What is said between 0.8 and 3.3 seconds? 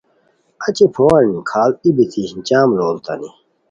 پووان کھاڑ ای بیتی جم لوڑیتانی